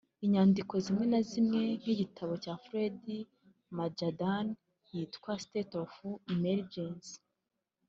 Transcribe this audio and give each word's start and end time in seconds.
Inyandiko 0.25 0.73
zimwe 0.85 1.05
na 1.11 1.19
zimwe 1.29 1.61
nk’igitabo 1.79 2.33
cya 2.43 2.53
Fred 2.63 3.03
Majdalany 3.77 4.53
yitwa 4.91 5.31
State 5.45 5.73
of 5.83 5.91
Emergency 6.35 7.15